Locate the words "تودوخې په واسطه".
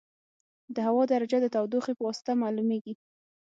1.55-2.31